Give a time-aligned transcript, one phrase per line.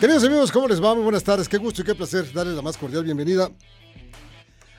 [0.00, 0.94] Queridos amigos, ¿cómo les va?
[0.94, 1.46] Muy buenas tardes.
[1.46, 3.50] Qué gusto y qué placer darles la más cordial bienvenida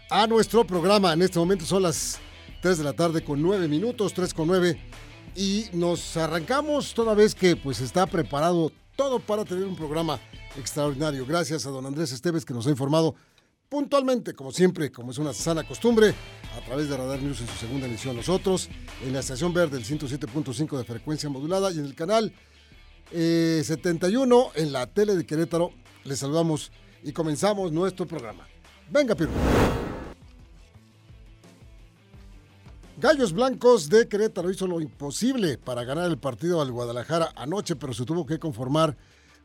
[0.09, 1.13] a nuestro programa.
[1.13, 2.17] En este momento son las
[2.63, 4.81] 3 de la tarde con 9 minutos, 3 con 9.
[5.35, 10.19] Y nos arrancamos toda vez que pues está preparado todo para tener un programa
[10.57, 11.23] extraordinario.
[11.27, 13.13] Gracias a don Andrés Esteves que nos ha informado
[13.69, 16.15] puntualmente, como siempre, como es una sana costumbre,
[16.57, 18.15] a través de Radar News en su segunda emisión.
[18.15, 18.69] Nosotros
[19.05, 22.33] en la estación verde, el 107.5 de frecuencia modulada y en el canal
[23.11, 25.71] 71 en la tele de Querétaro.
[26.03, 26.71] Les saludamos
[27.03, 28.47] y comenzamos nuestro programa.
[28.89, 29.31] Venga, Pirro.
[32.97, 37.93] Gallos Blancos de Querétaro hizo lo imposible para ganar el partido al Guadalajara anoche, pero
[37.93, 38.95] se tuvo que conformar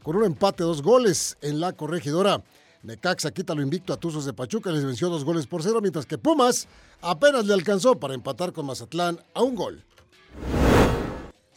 [0.02, 2.45] con un empate dos goles en la corregidora.
[2.83, 6.07] Necaxa quita lo invicto a Tuzos de Pachuca, les venció dos goles por cero, mientras
[6.07, 6.68] que Pumas
[7.01, 9.83] apenas le alcanzó para empatar con Mazatlán a un gol.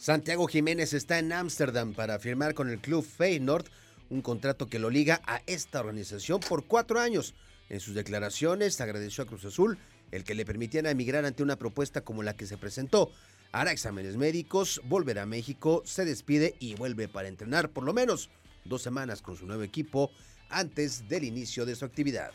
[0.00, 3.66] Santiago Jiménez está en Ámsterdam para firmar con el club Feyenoord
[4.08, 7.34] un contrato que lo liga a esta organización por cuatro años.
[7.68, 9.76] En sus declaraciones agradeció a Cruz Azul
[10.10, 13.10] el que le permitiera emigrar ante una propuesta como la que se presentó.
[13.52, 18.30] Hará exámenes médicos, volverá a México, se despide y vuelve para entrenar por lo menos
[18.64, 20.10] dos semanas con su nuevo equipo
[20.48, 22.30] antes del inicio de su actividad.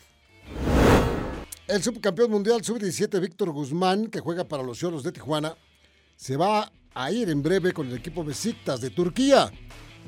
[1.68, 5.58] El subcampeón mundial sub-17 Víctor Guzmán, que juega para los Cholos de Tijuana,
[6.16, 9.52] se va a ir en breve con el equipo Besiktas de Turquía.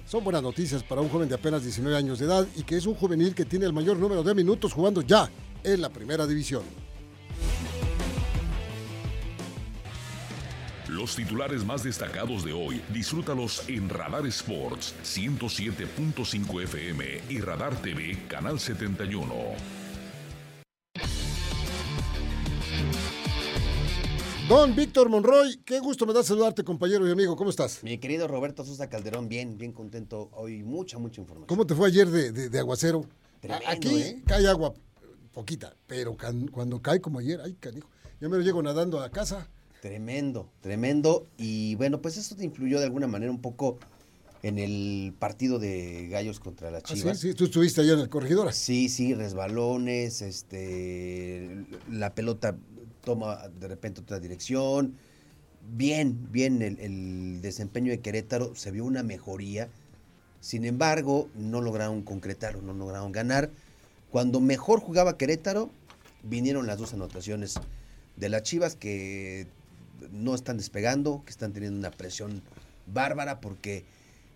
[0.05, 2.85] Son buenas noticias para un joven de apenas 19 años de edad y que es
[2.85, 5.29] un juvenil que tiene el mayor número de minutos jugando ya
[5.63, 6.63] en la primera división.
[10.87, 18.17] Los titulares más destacados de hoy, disfrútalos en Radar Sports 107.5 FM y Radar TV
[18.29, 19.76] Canal 71.
[24.47, 27.35] Don Víctor Monroy, qué gusto me da saludarte, compañero y amigo.
[27.35, 27.83] ¿Cómo estás?
[27.83, 30.29] Mi querido Roberto Sosa Calderón, bien, bien contento.
[30.33, 31.47] Hoy mucha, mucha información.
[31.47, 33.05] ¿Cómo te fue ayer de, de- de aguacero?
[33.41, 34.23] Tremendo, Aquí ¿eh?
[34.25, 34.73] cae agua,
[35.33, 37.89] poquita, pero can- cuando cae como ayer, ay, canijo.
[38.21, 39.49] Ya me lo llego nadando a casa.
[39.81, 41.27] Tremendo, tremendo.
[41.37, 43.77] Y bueno, pues esto te influyó de alguna manera un poco
[44.43, 47.19] en el partido de Gallos contra las Ah, sí, Chivas.
[47.19, 48.53] sí, tú estuviste allá en el corregidor.
[48.53, 52.57] Sí, sí, resbalones, este, la pelota
[53.07, 54.97] toma de repente otra dirección.
[55.77, 59.69] Bien, bien el, el desempeño de Querétaro, se vio una mejoría.
[60.41, 63.49] Sin embargo, no lograron concretarlo, no lograron ganar.
[64.11, 65.71] Cuando mejor jugaba Querétaro,
[66.21, 67.55] vinieron las dos anotaciones
[68.17, 69.47] de las Chivas que
[70.11, 72.41] no están despegando, que están teniendo una presión
[72.87, 73.85] bárbara porque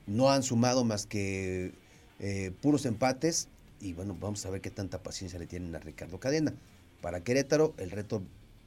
[0.08, 1.74] no han sumado más que
[2.20, 3.50] eh, puros empates
[3.82, 6.54] y bueno, vamos a ver qué tanta paciencia le tienen a Ricardo Cadena.
[7.02, 8.24] Para Querétaro el reto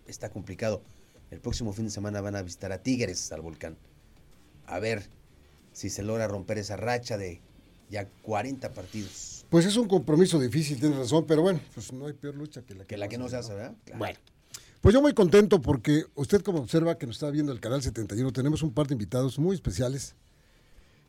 [0.07, 0.83] está complicado.
[1.31, 3.77] El próximo fin de semana van a visitar a Tigres al volcán.
[4.67, 5.09] A ver
[5.73, 7.41] si se logra romper esa racha de
[7.91, 9.47] ya 40 partidos.
[9.51, 12.75] Pues es un compromiso difícil, tienes razón, pero bueno, pues no hay peor lucha que
[12.75, 13.75] la que, Que la que no se hace, ¿verdad?
[13.85, 13.99] Claro.
[13.99, 14.19] Bueno,
[14.81, 18.33] pues yo muy contento porque usted como observa que nos está viendo el canal 71,
[18.33, 20.15] tenemos un par de invitados muy especiales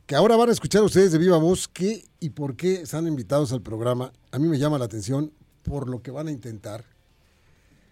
[0.06, 3.52] que ahora van a escuchar ustedes de viva voz qué y por qué están invitados
[3.52, 4.12] al programa.
[4.30, 5.32] A mí me llama la atención
[5.62, 6.84] por lo que van a intentar.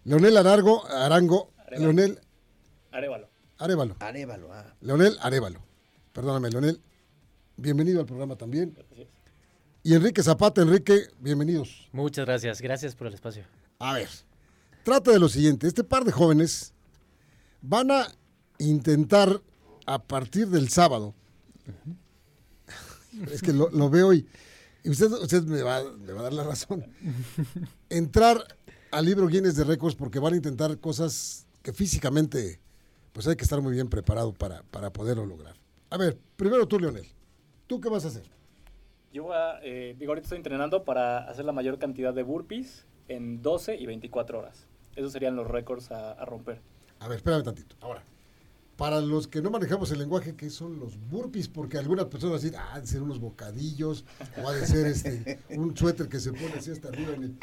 [0.05, 1.81] Leonel Arango, Arango, Arevalo.
[1.83, 2.21] Leonel
[2.93, 3.29] Arevalo.
[3.57, 4.75] Arevalo, Arévalo, ah.
[4.83, 5.61] Leonel Arevalo.
[6.13, 6.81] Perdóname, Leonel.
[7.57, 8.75] Bienvenido al programa también.
[8.75, 9.09] Gracias.
[9.83, 11.89] Y Enrique Zapata, Enrique, bienvenidos.
[11.93, 13.45] Muchas gracias, gracias por el espacio.
[13.79, 14.09] A ver,
[14.83, 15.67] trata de lo siguiente.
[15.67, 16.75] Este par de jóvenes
[17.63, 18.07] van a
[18.59, 19.41] intentar
[19.87, 21.15] a partir del sábado.
[23.31, 24.27] Es que lo, lo veo y,
[24.83, 26.85] y usted, usted me, va, me va a dar la razón.
[27.89, 28.47] Entrar
[28.95, 32.61] al libro Guinness de récords porque van a intentar cosas que físicamente
[33.13, 35.57] pues hay que estar muy bien preparado para, para poderlo lograr.
[35.91, 37.07] A ver, primero tú, Leonel.
[37.67, 38.25] ¿Tú qué vas a hacer?
[39.13, 42.87] Yo voy a, eh, digo, ahorita estoy entrenando para hacer la mayor cantidad de burpees
[43.09, 44.67] en 12 y 24 horas.
[44.95, 46.61] Esos serían los récords a, a romper.
[47.01, 47.77] A ver, espérame tantito.
[47.81, 48.03] Ahora,
[48.77, 51.49] para los que no manejamos el lenguaje, ¿qué son los burpees?
[51.49, 54.05] Porque algunas personas dicen, ah, ha de ser unos bocadillos,
[54.43, 57.15] o ha de ser este, un suéter que se pone así hasta arriba.
[57.15, 57.39] En el...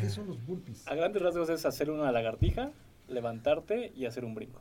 [0.00, 0.86] ¿Qué son los burpees?
[0.88, 2.70] A grandes rasgos es hacer una lagartija,
[3.08, 4.60] levantarte y hacer un brinco.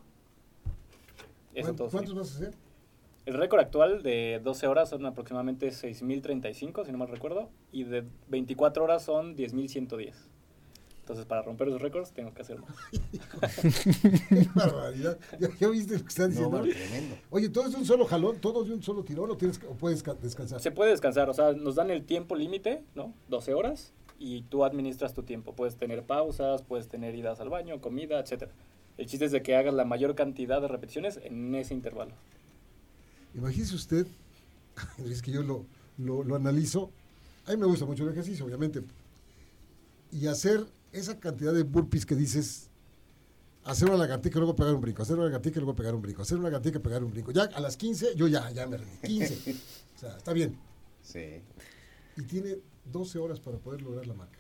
[1.54, 2.54] Eso ¿Cuán- todo ¿Cuántos vas a hacer?
[3.26, 8.04] El récord actual de 12 horas son aproximadamente 6.035, si no mal recuerdo, y de
[8.30, 10.14] 24 horas son 10.110.
[11.02, 12.74] Entonces, para romper los récords, tengo que hacer más.
[14.30, 15.18] ¡Qué barbaridad!
[15.40, 16.50] ¿Ya, ya oíste lo que están No, diciendo?
[16.58, 17.16] bueno, tremendo.
[17.32, 18.40] Oye, ¿todo es de un solo jalón?
[18.40, 20.60] ¿Todo de un solo tirón o, tienes, o puedes ca- descansar?
[20.62, 23.14] Se puede descansar, o sea, nos dan el tiempo límite, ¿no?
[23.30, 25.54] 12 horas, y tú administras tu tiempo.
[25.56, 28.52] Puedes tener pausas, puedes tener idas al baño, comida, etcétera.
[28.98, 32.14] El chiste es de que hagas la mayor cantidad de repeticiones en ese intervalo.
[33.34, 34.06] Imagínese usted,
[35.10, 35.66] es que yo lo,
[35.98, 36.92] lo, lo analizo,
[37.48, 38.84] A mí me gusta mucho el ejercicio, obviamente.
[40.12, 42.70] Y hacer esa cantidad de burpees que dices,
[43.64, 46.02] hacer una lagartija y luego pegar un brinco, hacer una lagartija y luego pegar un
[46.04, 47.32] brinco, hacer una lagartija y pegar un brinco.
[47.32, 49.00] Ya a las 15, yo ya, ya me rendí.
[49.02, 49.52] 15.
[49.96, 50.60] o sea, está bien.
[51.02, 51.42] Sí.
[52.18, 54.40] Y tiene 12 horas para poder lograr la marca.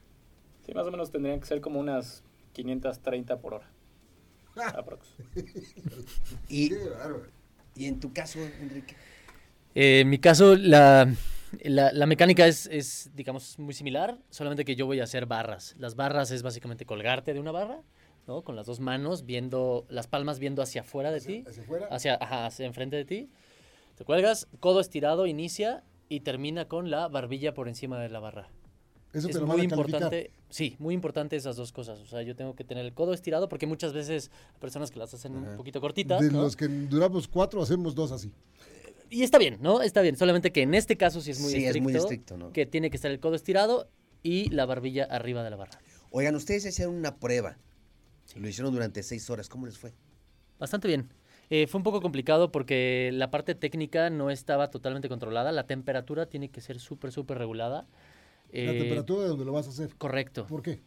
[0.66, 2.24] Sí, más o menos tendrían que ser como unas
[2.54, 3.70] 530 por hora.
[4.58, 4.76] Ah.
[4.78, 5.16] Aprox.
[6.50, 6.72] Y,
[7.76, 8.96] y en tu caso, Enrique.
[9.76, 11.14] Eh, en mi caso, la,
[11.64, 15.76] la, la mecánica es, es, digamos, muy similar, solamente que yo voy a hacer barras.
[15.78, 17.82] Las barras es básicamente colgarte de una barra,
[18.28, 18.44] ¿no?
[18.44, 21.88] Con las dos manos, viendo, las palmas viendo hacia afuera de ti, Hacia afuera.
[21.90, 23.30] hacia, ajá, hacia enfrente de ti.
[23.96, 28.50] Te cuelgas, codo estirado, inicia y termina con la barbilla por encima de la barra.
[29.14, 29.86] Eso es te lo van muy calificar.
[30.02, 32.00] importante, sí, muy importante esas dos cosas.
[32.00, 35.00] O sea, yo tengo que tener el codo estirado porque muchas veces hay personas que
[35.00, 35.52] las hacen Ajá.
[35.52, 36.20] un poquito cortitas.
[36.20, 36.42] De ¿no?
[36.42, 38.30] los que duramos cuatro, hacemos dos así.
[39.10, 39.82] Y está bien, ¿no?
[39.82, 40.18] Está bien.
[40.18, 41.84] Solamente que en este caso sí es muy Sí, es estricto.
[41.90, 42.52] muy estricto, ¿no?
[42.52, 43.90] Que tiene que estar el codo estirado
[44.22, 45.80] y la barbilla arriba de la barra.
[46.12, 47.58] Oigan, ustedes hicieron una prueba.
[48.36, 49.48] Lo hicieron durante seis horas.
[49.48, 49.94] ¿Cómo les fue?
[50.60, 51.10] Bastante bien.
[51.52, 55.52] Eh, fue un poco complicado porque la parte técnica no estaba totalmente controlada.
[55.52, 57.82] La temperatura tiene que ser súper, súper regulada.
[58.54, 59.94] La Eh, temperatura de donde lo vas a hacer.
[59.98, 60.48] Correcto.
[60.48, 60.80] ¿Por qué?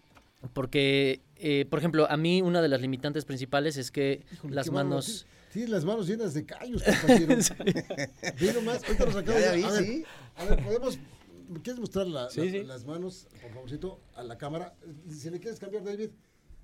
[0.55, 4.71] Porque, eh, por ejemplo, a mí una de las limitantes principales es que Híjole, las
[4.71, 5.07] manos...
[5.07, 7.37] Tienes- Tienes las manos llenas de callos, compañero.
[8.41, 10.05] Ve nomás, ahorita nos ya de- vi, a ver, sí.
[10.35, 10.99] A ver, podemos.
[11.63, 12.65] ¿Quieres mostrar la- Sí, la- sí.
[12.65, 14.75] las manos, por favorcito, a la cámara?
[15.09, 16.11] Si le quieres cambiar, David.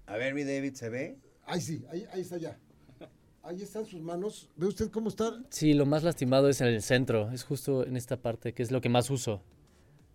[0.07, 1.19] A ver, mi David, ¿se ve?
[1.45, 2.59] Ahí sí, ahí, ahí está ya.
[3.43, 4.49] Ahí están sus manos.
[4.57, 5.41] ¿Ve usted cómo está?
[5.49, 8.71] Sí, lo más lastimado es en el centro, es justo en esta parte, que es
[8.71, 9.43] lo que más uso.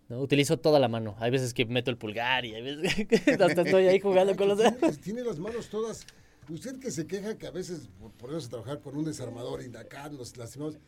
[0.08, 0.20] ¿no?
[0.20, 1.16] Utilizo toda la mano.
[1.18, 4.48] Hay veces que meto el pulgar y hay veces que hasta estoy ahí jugando con
[4.48, 4.78] los dedos.
[4.78, 6.06] Tiene, tiene las manos todas.
[6.48, 9.68] Usted que se queja que a veces por ponernos a trabajar con un desarmador y
[9.68, 10.78] de acá nos lastimamos.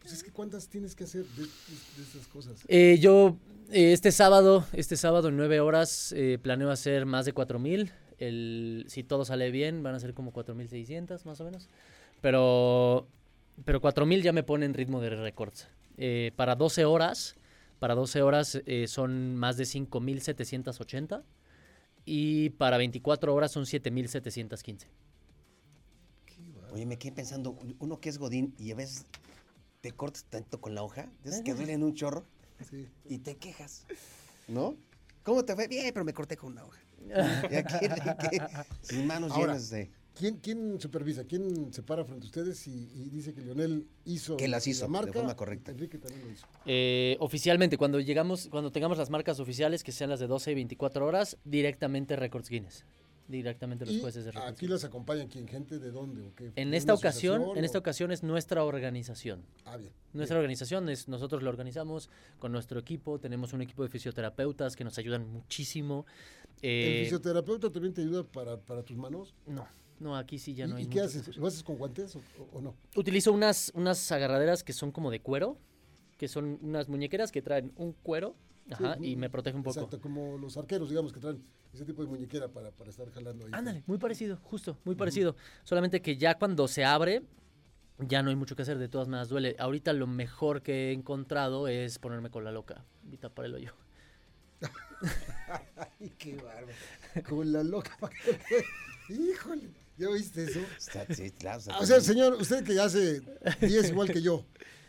[0.00, 2.64] Pues es que ¿cuántas tienes que hacer de, de- de esas cosas?
[2.68, 3.36] Eh, yo
[3.70, 7.92] eh, este sábado, este sábado en nueve horas eh, planeo hacer más de 4000.
[8.18, 11.68] El, si todo sale bien, van a ser como 4600 más o menos.
[12.20, 13.06] Pero,
[13.64, 15.68] pero 4000 ya me pone en ritmo de récords.
[15.96, 17.36] Eh, para 12 horas,
[17.78, 21.22] para 12 horas eh, son más de 5780.
[22.04, 24.88] Y para 24 horas son 7715.
[26.72, 29.04] Oye, me quedé pensando, uno que es Godín y a veces
[29.80, 32.24] te cortas tanto con la hoja, esas que duelen un chorro
[32.68, 32.88] Sí.
[33.08, 33.86] y te quejas,
[34.48, 34.74] ¿no?
[35.22, 35.68] ¿Cómo te fue?
[35.68, 36.80] Bien, pero me corté con una hoja.
[39.04, 39.90] Manos Ahora, llenas de...
[40.14, 41.22] ¿Quién, ¿Quién supervisa?
[41.24, 44.82] ¿Quién se para frente a ustedes y, y dice que Lionel hizo, Que las hizo,
[44.82, 45.12] la de marca?
[45.12, 45.70] forma correcta.
[45.70, 46.44] Enrique también lo hizo.
[46.66, 50.54] Eh, oficialmente, cuando llegamos, cuando tengamos las marcas oficiales, que sean las de 12 y
[50.56, 52.84] 24 horas, directamente Records Guinness.
[53.28, 56.50] Directamente los jueces de Records aquí las acompañan quién, gente de dónde o qué.
[56.56, 59.44] En ¿De esta ocasión, en esta ocasión es nuestra organización.
[59.66, 59.92] Ah, bien.
[60.14, 62.08] Nuestra organización es, nosotros lo organizamos
[62.38, 66.06] con nuestro equipo, tenemos un equipo de fisioterapeutas que nos ayudan muchísimo.
[66.62, 69.34] ¿El Eh, fisioterapeuta también te ayuda para, para tus manos?
[69.46, 69.68] no,
[70.00, 71.36] no, aquí sí ya ¿Y, no hay y qué haces?
[71.36, 72.22] ¿Lo haces con guantes o-
[72.54, 72.74] o no?
[72.96, 75.58] Utilizo unas, unas agarraderas que son como de cuero,
[76.18, 78.34] que son unas muñequeras que traen un cuero
[78.70, 79.78] ajá, Sí, y me protege un poco.
[79.80, 81.42] Exacto, como los arqueros, digamos, que traen
[81.72, 83.52] ese tipo de muñequera para, para estar jalando ahí.
[83.54, 85.36] Ándale, muy parecido, justo, muy parecido.
[85.64, 87.22] Solamente que ya cuando se abre,
[87.98, 89.56] ya no hay mucho que hacer, de todas maneras duele.
[89.58, 93.74] Ahorita lo mejor que he encontrado es ponerme con la loca y tapar el hoyo.
[96.00, 96.74] Ay, qué bárbaro.
[97.28, 97.96] Con la loca.
[99.08, 100.60] Híjole, ¿ya oíste eso?
[100.76, 103.20] Está- sí, claro, Ah, O sea, señor, usted que hace
[103.60, 104.44] 10 igual que yo,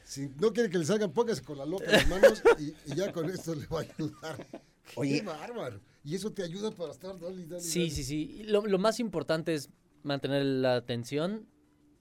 [0.10, 2.96] si no quiere que le salgan, póngase con la loca en las manos y, y
[2.96, 4.48] ya con esto le va a ayudar.
[4.96, 5.20] Oye.
[5.20, 5.80] Qué bárbaro.
[6.04, 7.92] Y eso te ayuda para estar dale, dale, Sí, dale.
[7.92, 8.44] sí, sí.
[8.46, 9.70] Lo, lo más importante es
[10.02, 11.46] mantener la atención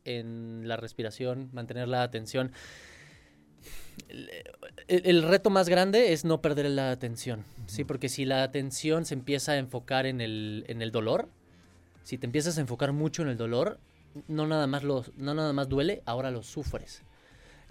[0.04, 2.52] en la respiración, mantener la atención.
[4.08, 4.30] El,
[4.86, 7.84] el- el reto más grande es no perder la atención, ¿sí?
[7.84, 11.28] Porque si la atención se empieza a enfocar en el, en el dolor,
[12.04, 13.80] si te empiezas a enfocar mucho en el dolor,
[14.28, 17.02] no nada más, lo, no nada más duele, ahora lo sufres.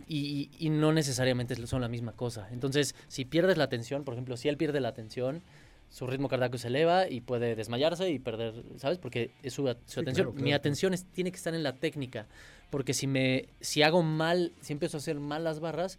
[0.07, 2.47] Y, y no necesariamente son la misma cosa.
[2.51, 5.41] Entonces, si pierdes la atención, por ejemplo, si él pierde la atención,
[5.89, 8.97] su ritmo cardíaco se eleva y puede desmayarse y perder, ¿sabes?
[8.99, 10.27] Porque es su, su Sí, atención.
[10.27, 12.27] claro, Mi claro, atención es- tiene que estar en la técnica,
[12.69, 15.97] porque si me si hago mal, si empiezo a hacer mal las barras,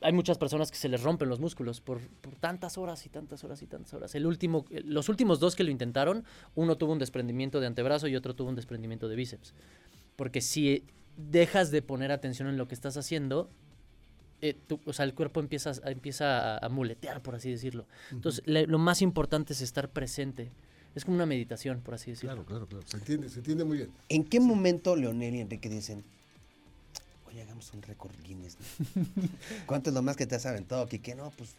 [0.00, 3.44] hay muchas personas que se les rompen los músculos por, por tantas horas y tantas
[3.44, 4.14] horas y tantas horas.
[4.16, 6.24] El último, los últimos dos que lo intentaron,
[6.56, 9.54] uno tuvo un desprendimiento de antebrazo y otro tuvo un desprendimiento de bíceps.
[10.16, 10.84] Porque si
[11.16, 13.50] dejas de poner atención en lo que estás haciendo,
[14.40, 17.86] eh, tú- o sea, el cuerpo empieza, a- empieza a, a muletear, por así decirlo.
[18.10, 20.50] Entonces, le- lo más importante es estar presente.
[20.94, 22.44] Es como una meditación, por así decirlo.
[22.44, 22.86] Claro, claro, claro.
[22.86, 23.90] Se entiende, se entiende muy bien.
[24.08, 26.04] ¿En qué momento Leonel y Enrique dicen,
[27.28, 28.58] Oye, hagamos un récord Guinness.
[28.58, 29.04] ¿no?
[29.66, 31.14] ¿Cuánto es lo más que te has aventado, Kike?
[31.14, 31.54] No, pues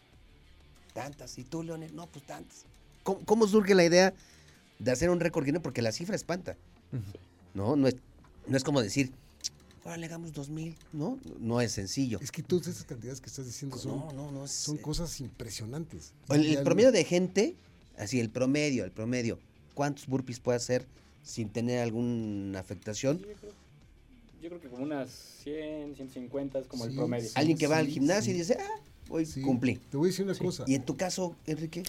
[0.93, 1.35] tantas.
[1.39, 1.95] ¿Y tú, Leonel?
[1.95, 2.65] No, pues tantas.
[3.01, 4.13] ¿Cómo, cómo surge la idea
[4.77, 5.63] de hacer un récord Guinness?
[5.63, 6.55] Porque la cifra espanta.
[7.55, 7.95] No, no es,
[8.45, 9.11] no es como decir,
[9.83, 10.75] ahora le hagamos dos mil.
[10.91, 12.19] No, no es sencillo.
[12.21, 14.45] Es que todas esas cantidades que estás diciendo son, No, no, no.
[14.45, 16.13] Es, son cosas impresionantes.
[16.29, 17.55] El, promedio de gente,
[17.97, 19.39] así, el promedio, el promedio,
[19.73, 20.85] ¿cuántos burpees puede hacer
[21.23, 23.19] sin tener alguna afectación?
[23.19, 23.51] Yo creo,
[24.41, 25.09] yo creo que como unas
[25.43, 27.27] 100, 150 es como el promedio.
[27.27, 27.33] sí.
[27.35, 28.37] Alguien que va al gimnasio sí.
[28.37, 29.75] y dice, ah, hoy Sí, cumplí.
[29.75, 30.63] Te voy a decir una cosa.
[30.67, 31.83] Y en tu caso, Enrique,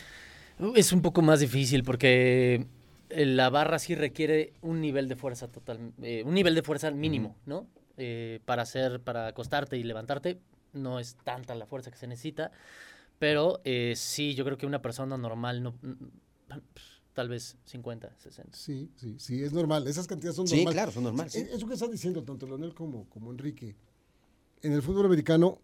[0.74, 2.66] Es un poco más difícil porque
[3.10, 6.90] eh, la barra sí requiere un nivel de fuerza total, eh, un nivel de fuerza
[6.90, 7.66] mínimo, ¿no?
[7.96, 10.40] Eh, para hacer, para acostarte y levantarte,
[10.72, 12.50] no es tanta la fuerza que se necesita,
[13.20, 15.74] pero eh, sí, yo creo que una persona normal no,
[17.12, 18.56] tal vez 50, 60.
[18.56, 19.86] Sí, sí, sí, es normal.
[19.86, 20.74] Esas cantidades son sí, normales.
[20.74, 21.32] claro, son normales.
[21.32, 21.46] sí.
[21.50, 23.76] Eso que están diciendo tanto Leonel como, como Enrique.
[24.62, 25.60] En el fútbol americano,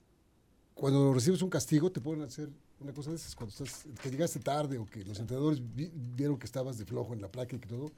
[0.75, 3.35] cuando recibes un castigo, te pueden hacer una cosa de esas.
[3.35, 7.13] Cuando estás, que llegaste tarde o que los entrenadores vi- vieron que estabas de flojo
[7.13, 7.91] en la práctica y todo,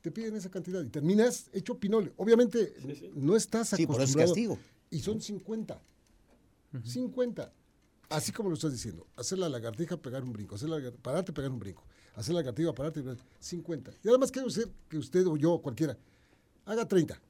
[0.00, 2.12] te piden esa cantidad y terminas hecho pinole.
[2.16, 3.10] Obviamente, Sí, sí.
[3.14, 4.30] no estás Sí, por eso acostumbrado.
[4.34, 4.58] castigo.
[4.90, 5.80] Y son 50.
[6.84, 7.52] 50.
[8.08, 9.06] Así como lo estás diciendo.
[9.16, 10.54] Hacer la lagartija, pegar un brinco.
[10.56, 11.84] Hacer la pararte, pegar un brinco.
[12.16, 13.92] Hacer la lagartija, pararte, pegar- 50.
[14.02, 15.96] Y además quiero decir que usted o yo, cualquiera,
[16.64, 17.20] haga 30.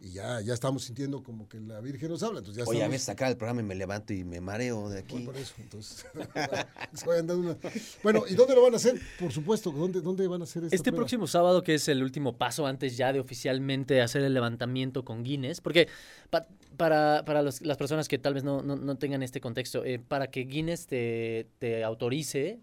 [0.00, 2.38] Y ya, ya estamos sintiendo como que la Virgen nos habla.
[2.38, 4.88] Entonces ya Oye, a estamos- veces acá el programa y me levanto y me mareo
[4.88, 5.18] de aquí.
[5.24, 6.06] por eso, entonces.
[6.94, 7.56] se vayan dando una-
[8.04, 9.00] Bueno, ¿y dónde lo van a hacer?
[9.18, 10.98] Por supuesto, ¿dónde, dónde van a hacer esta Este prueba?
[11.02, 15.24] próximo sábado, que es el último paso antes ya de oficialmente hacer el levantamiento con
[15.24, 15.88] Guinness, porque
[16.30, 19.84] pa- para, para los- las personas que tal vez no, no- no tengan este contexto,
[19.84, 22.60] eh, para que Guinness te, te autorice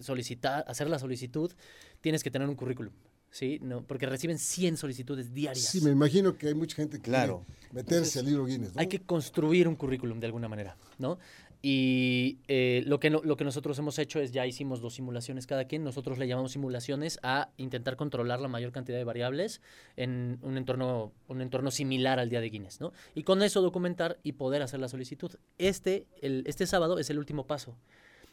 [0.00, 1.52] solicitar, hacer la solicitud,
[2.00, 2.92] tienes que tener un currículum,
[3.36, 3.58] ¿sí?
[3.62, 5.64] No, porque reciben 100 solicitudes diarias.
[5.66, 7.44] Sí, me imagino que hay mucha gente que Claro.
[7.46, 8.74] quiere meterse al libro Guinness.
[8.74, 8.80] ¿no?
[8.80, 11.18] Hay que construir un currículum de alguna manera, ¿no?
[11.62, 15.46] Y eh, lo, que no- lo que nosotros hemos hecho es, ya hicimos dos simulaciones
[15.46, 19.60] cada quien, nosotros le llamamos simulaciones a intentar controlar la mayor cantidad de variables
[19.96, 22.92] en un entorno, un entorno similar al día de Guinness, ¿no?
[23.14, 25.32] Y con eso documentar y poder hacer la solicitud.
[25.58, 27.76] Este, el, este sábado es el último paso,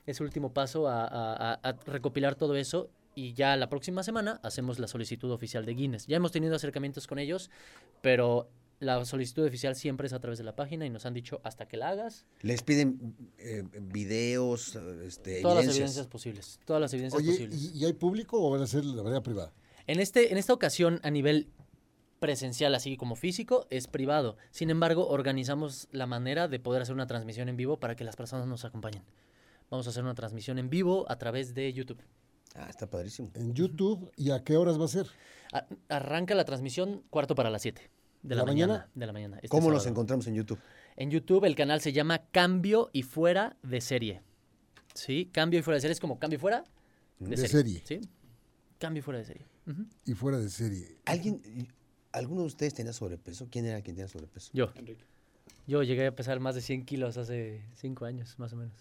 [0.05, 4.03] es el último paso a, a- a- a recopilar todo eso y ya la próxima
[4.03, 6.08] semana hacemos la solicitud oficial de Guinness.
[6.08, 7.50] Ya hemos tenido acercamientos con ellos,
[8.01, 11.39] pero la solicitud oficial siempre es a través de la página y nos han dicho
[11.43, 16.08] hasta que la hagas, Les piden eh, videos, este, todas las evidencias.
[16.08, 17.72] posibles, todas las evidencias Oye, posibles.
[17.75, 19.53] ¿y, y hay público o van a ser la manera privada?
[19.88, 21.48] En, este, en esta ocasión, a nivel
[22.20, 24.38] presencial, así como físico, es privado.
[24.51, 28.15] Sin embargo, organizamos la manera de poder hacer una transmisión en vivo para que las
[28.15, 29.03] personas nos acompañen.
[29.70, 32.00] Vamos a hacer una transmisión en vivo a través de YouTube.
[32.55, 33.31] Ah, está padrísimo.
[33.36, 35.07] En YouTube, ¿y a qué horas va a ser?
[35.53, 37.81] A- arranca la transmisión cuarto para las 7
[38.22, 38.74] de la, ¿La mañana?
[38.74, 38.91] mañana?
[38.95, 39.36] De la mañana.
[39.38, 39.93] este ¿Cómo los sábado.
[39.95, 40.60] encontramos en YouTube?
[40.95, 44.22] En YouTube el canal se llama Cambio y Fuera de Serie.
[44.93, 45.29] ¿Sí?
[45.31, 46.63] Cambio y Fuera de Serie es como cambio y fuera
[47.19, 47.81] de, De serie.
[47.81, 48.01] serie.
[48.01, 48.10] ¿Sí?
[48.77, 49.45] Cambio y Fuera de Serie.
[50.05, 50.98] Y fuera de serie.
[51.05, 51.41] ¿Alguien,
[52.12, 53.48] ¿Alguno de ustedes tenía sobrepeso?
[53.50, 54.51] ¿Quién era quien tenía sobrepeso?
[54.53, 54.72] Yo.
[54.75, 55.05] Enrique.
[55.65, 58.74] Yo llegué a pesar más de 100 kilos hace 5 años, más o menos.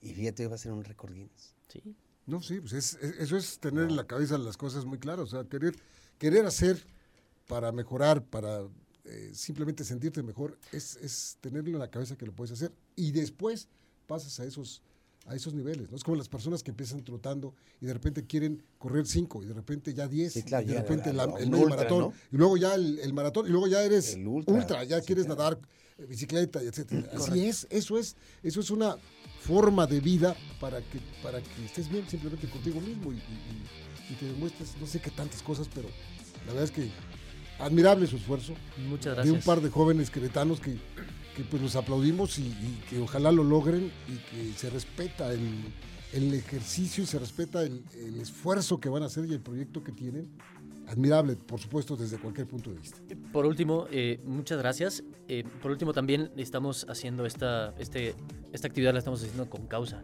[0.00, 1.54] Y fíjate, va a ser un récord Guinness.
[1.68, 1.82] Sí.
[2.26, 5.24] No, sí, pues es- es- eso es tener en la cabeza las cosas muy claras.
[5.24, 5.74] O sea, querer,
[6.18, 6.84] querer hacer
[7.48, 8.62] para mejorar, para
[9.04, 12.70] eh, simplemente sentirte mejor, es, es tenerlo en la cabeza que lo puedes hacer.
[12.94, 13.66] Y después
[14.06, 14.82] pasas a esos,
[15.26, 15.90] a esos niveles.
[15.90, 15.96] ¿no?
[15.96, 19.54] Es como las personas que empiezan trotando y de repente quieren correr 5 y de
[19.54, 22.12] repente ya 10 Sí, claro, y de ya repente la- el medio ultra, maratón ¿no?
[22.32, 25.26] y luego ya el, el maratón y luego ya eres El ultra, ya sí, quieres
[25.26, 25.38] claro.
[25.40, 25.58] nadar
[25.98, 27.08] eh, bicicleta etcétera.
[27.14, 28.96] Así es, eso es, eso es una
[29.42, 34.12] forma de vida para que, para que estés bien simplemente contigo mismo y, y- y-
[34.12, 35.88] y te demuestres no sé qué tantas cosas, pero
[36.46, 36.90] la verdad es que
[37.60, 38.54] admirable su esfuerzo
[38.88, 39.34] Muchas de gracias.
[39.34, 40.78] un par de jóvenes queretanos que,
[41.42, 45.40] que pues los aplaudimos y, y que ojalá lo logren y que se respeta el,
[46.12, 49.82] el ejercicio y se respeta el, el esfuerzo que van a hacer y el proyecto
[49.82, 50.28] que tienen.
[50.88, 52.98] Admirable, por supuesto, desde cualquier punto de vista.
[53.32, 55.04] Por último, eh, muchas gracias.
[55.28, 58.16] Eh, por último, también estamos haciendo esta, este,
[58.52, 60.02] esta actividad, la estamos haciendo con causa.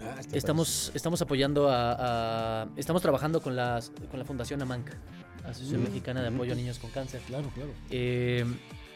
[0.00, 4.90] Ah, Estamos, estamos apoyando a, a- Estamos trabajando con, las, con la Fundación AMANC,
[5.44, 7.22] Asociación Mm, Mexicana de Apoyo a Niños con Cáncer.
[7.28, 7.70] Claro, claro.
[7.90, 8.44] Eh,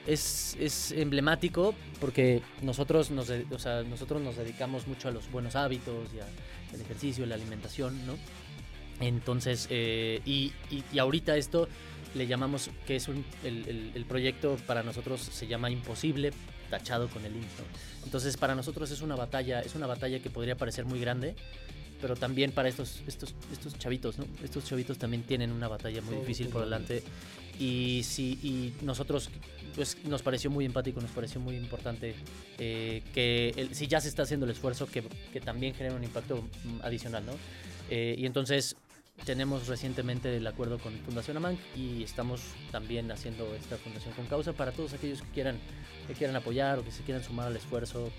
[0.09, 5.55] es, es emblemático porque nosotros nos, o sea, nosotros nos dedicamos mucho a los buenos
[5.55, 8.15] hábitos y al ejercicio, la alimentación, ¿no?
[9.01, 11.69] Entonces, eh, y, y- y ahorita esto
[12.15, 16.33] le llamamos que es un, el, el- el proyecto para nosotros se llama Imposible
[16.71, 17.59] tachado con el IMSS.
[17.59, 18.05] ¿no?
[18.05, 21.35] Entonces para nosotros es una batalla, es una batalla que podría parecer muy grande,
[22.01, 24.25] pero también para estos, estos, estos chavitos, ¿no?
[24.43, 27.03] Estos chavitos también tienen una batalla muy difícil por delante.
[27.59, 29.31] Y sí, y nosotros
[29.75, 32.15] pues nos pareció muy empático, nos pareció muy importante
[32.59, 36.05] eh, que el- si ya se está haciendo el esfuerzo, que, que también genera un
[36.05, 37.33] impacto mm, adicional, ¿no?
[37.91, 38.77] Eh, y entonces
[39.25, 44.53] tenemos recientemente el acuerdo con Fundación Amanc y estamos también haciendo esta fundación con causa
[44.53, 45.59] para todos aquellos que quieran,
[46.07, 48.11] que quieran apoyar o que se quieran sumar al esfuerzo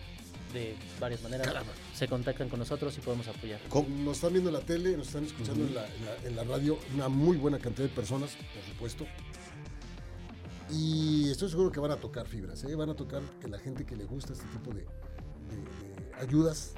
[0.53, 1.48] de varias maneras.
[1.96, 3.60] Se contactan con nosotros y podemos apoyar.
[4.03, 6.44] Nos están viendo en la tele, nos están escuchando en, la, en la- en la
[6.44, 9.06] radio, una muy buena cantidad de personas, por supuesto.
[10.72, 12.75] Y estoy seguro que van a tocar fibras, ¿eh?
[12.75, 16.74] van a tocar que la gente que le gusta este tipo de, de- de ayudas,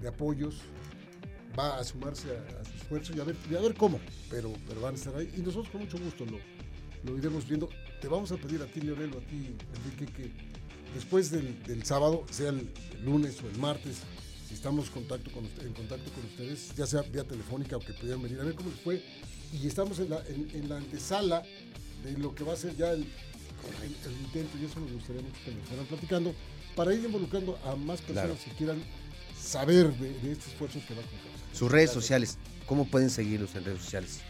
[0.00, 0.60] de apoyos,
[1.58, 4.00] va a sumarse a, a su esfuerzo y a ver, y a ver cómo,
[4.30, 5.32] pero, pero van a estar ahí.
[5.36, 6.38] Y nosotros con mucho gusto lo,
[7.04, 7.68] lo iremos viendo.
[8.00, 10.30] Te vamos a pedir a ti, Leonel, a ti, Enrique, que
[10.94, 12.68] después del, del sábado, sea el
[13.04, 13.96] lunes o el martes,
[14.48, 17.92] si estamos contacto con usted- en contacto con ustedes, ya sea vía telefónica o que
[17.94, 19.02] pudieran venir a ver cómo les fue.
[19.52, 21.42] Y estamos en la, en, en la antesala
[22.04, 25.22] de lo que va a ser ya el, el- el intento, y eso nos gustaría
[25.22, 26.34] mucho que nos fueran platicando,
[26.76, 28.44] para ir involucrando a más personas Claro.
[28.44, 28.82] que quieran
[29.38, 31.44] saber de, de este esfuerzo que va con causa.
[31.58, 34.20] Sus redes sociales, ¿cómo pueden seguirlos en redes sociales?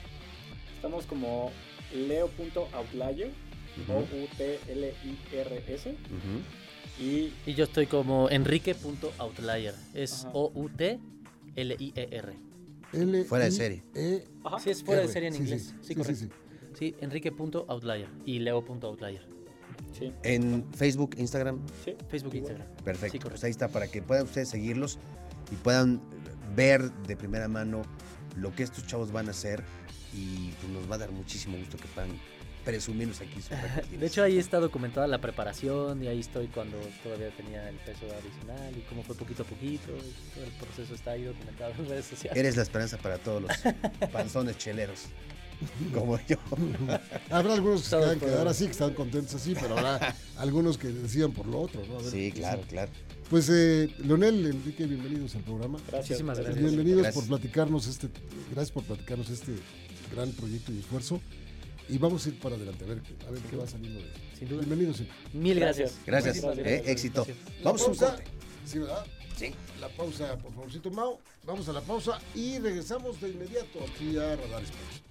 [0.76, 1.52] Estamos como
[1.94, 3.30] leo.outlier,
[3.88, 5.94] O-U-T-L-I-R-S.
[7.00, 9.74] Y Y yo estoy como enrique.outlier.
[9.94, 10.26] Es.
[10.32, 12.32] O-U-T-L-I-E-R.
[12.92, 13.82] L Fuera de serie.
[13.94, 14.58] E Ajá.
[14.60, 15.62] Sí, es fuera de serie en Sí, inglés.
[15.62, 16.20] sí, Sí, sí, correcto.
[16.20, 16.28] sí,
[16.78, 19.22] Sí, enrique.outlier y leo.outlier.
[19.98, 21.60] Sí, En Facebook, Instagram.
[21.84, 21.94] sí.
[22.08, 22.52] Facebook, Igual.
[22.52, 22.76] Instagram.
[22.84, 23.12] Perfecto.
[23.12, 24.98] Sí, pues ahí está, para que puedan ustedes seguirlos
[25.50, 26.00] y puedan
[26.56, 27.82] ver de primera mano
[28.36, 29.62] lo que estos chavos van a hacer
[30.14, 32.10] y pues, nos va a dar muchísimo gusto que puedan
[32.64, 37.30] presumirnos aquí récords De hecho, ahí está documentada la preparación y ahí estoy cuando todavía
[37.36, 39.92] tenía el peso adicional y cómo fue poquito a poquito.
[39.92, 42.38] y todo el proceso está ahí documentado en redes sociales.
[42.38, 43.52] Eres la esperanza para todos los
[44.12, 45.06] panzones cheleros,
[45.92, 46.36] como yo.
[47.30, 50.88] Habrá algunos que se quedan quedar así, que están contentos así, pero habrá algunos que
[50.88, 51.98] decían por lo otro, ¿no?
[51.98, 52.90] A ver Sí, claro, claro.
[53.30, 55.78] Pues, eh, Leonel, Enrique, bienvenidos al programa.
[55.88, 56.10] Gracias.
[56.10, 56.58] Muchísimas gracias.
[56.58, 57.24] Bienvenidos Gracias.
[57.24, 58.08] por platicarnos este,
[58.50, 59.52] gracias por platicarnos este
[60.14, 61.20] gran proyecto y esfuerzo.
[61.88, 64.20] Y vamos a ir para adelante, a ver, a ver qué va saliendo de esto.
[64.38, 64.62] Sin duda.
[64.64, 65.02] Bienvenidos.
[65.32, 65.98] Mil gracias.
[66.06, 67.24] Gracias, eh, éxito.
[67.24, 67.62] Gracias.
[67.62, 68.24] Vamos a un corte.
[68.64, 69.06] Sí, ¿verdad?
[69.36, 69.52] Sí.
[69.80, 71.18] La pausa, por favorcito, Mau.
[71.44, 75.02] Vamos a la pausa y regresamos de inmediato aquí a Radar Sports.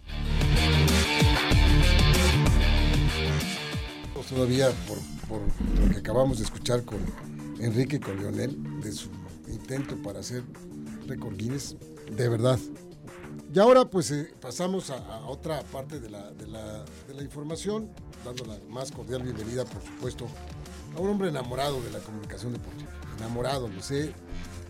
[4.30, 5.42] Todavía por, por
[5.82, 7.00] lo que acabamos de escuchar con
[7.60, 9.10] Enrique y con Leonel, de su
[9.50, 10.44] intento para hacer
[11.06, 11.76] récord Guinness,
[12.16, 12.58] de verdad.
[13.54, 17.90] Y ahora pues eh, pasamos a, otra parte de la, de, la, información,
[18.24, 20.26] dando la más cordial bienvenida, por supuesto,
[20.96, 22.90] a un hombre enamorado de la comunicación deportiva.
[23.18, 24.14] Enamorado, lo sé,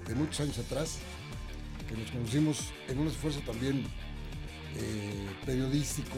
[0.07, 0.97] de muchos años atrás,
[1.87, 3.85] que nos conocimos en un esfuerzo también
[4.75, 6.17] eh, periodístico,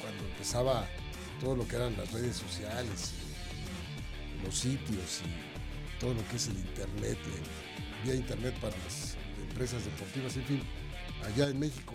[0.00, 0.86] cuando empezaba
[1.38, 3.12] todo lo que eran las redes sociales,
[4.42, 7.18] los sitios y todo lo que es el internet,
[8.04, 9.18] vía internet para las
[9.50, 10.62] empresas deportivas, en fin,
[11.24, 11.94] allá en México,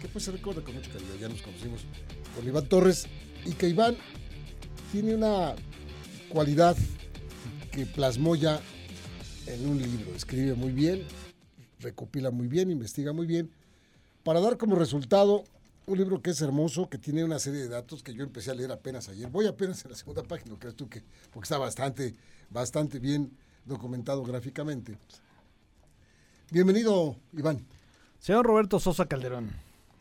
[0.00, 1.14] que, pues se recuerda con mucho cariño.
[1.20, 1.82] Ya nos conocimos
[2.34, 3.06] con Iván Torres
[3.44, 3.96] y que Iván
[4.90, 5.54] tiene una
[6.28, 6.76] cualidad
[7.70, 8.60] que plasmó ya
[9.46, 10.14] en un libro.
[10.14, 11.04] Escribe muy bien,
[11.80, 13.50] recopila muy bien, investiga muy bien,
[14.24, 15.44] para dar como resultado
[15.86, 18.54] un libro que es hermoso, que tiene una serie de datos que yo empecé a
[18.54, 19.28] leer apenas ayer.
[19.28, 21.02] Voy apenas en la segunda página, ¿no crees tú que?
[21.32, 22.14] Porque está bastante,
[22.50, 23.32] bastante bien
[23.64, 24.96] documentado gráficamente.
[26.50, 27.64] Bienvenido, Iván.
[28.18, 29.50] Señor Roberto Sosa Calderón,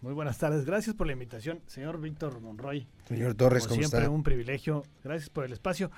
[0.01, 0.65] muy buenas tardes.
[0.65, 1.61] Gracias por la invitación.
[1.67, 4.09] Señor Víctor Monroy, Señor Torres, como ¿cómo siempre, está?
[4.11, 4.83] un privilegio.
[5.03, 5.91] Gracias por el espacio.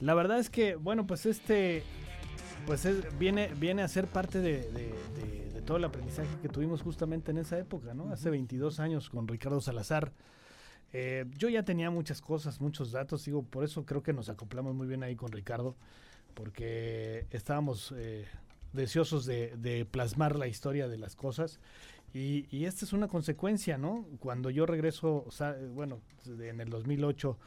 [0.00, 1.82] La verdad es que, bueno, pues este,
[2.66, 6.48] pues es- viene, viene a ser parte de, de- de- de todo el aprendizaje que
[6.48, 8.10] tuvimos justamente en esa época, ¿no?
[8.10, 10.12] Hace 22 años con Ricardo Salazar.
[10.92, 14.74] Eh, yo ya tenía muchas cosas, muchos datos, digo, por eso creo que nos acoplamos
[14.74, 15.74] muy bien ahí con Ricardo,
[16.34, 18.26] porque estábamos eh,
[18.72, 21.60] deseosos de, de plasmar la historia de las cosas.
[22.14, 24.06] Y, y esta es una consecuencia, ¿no?
[24.18, 25.26] Cuando yo regreso,
[25.74, 27.38] bueno, en el 2008,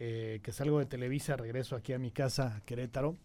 [0.00, 3.16] eh, que salgo de Televisa, regreso aquí a mi casa, Querétaro,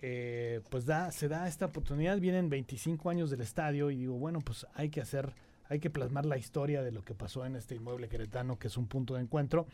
[0.00, 4.40] eh, pues da, se da esta oportunidad, vienen 25 años del estadio y digo, bueno,
[4.40, 5.34] pues hay que hacer,
[5.68, 8.76] hay que plasmar la historia de lo que pasó en este inmueble queretano, que es
[8.76, 9.66] un punto de encuentro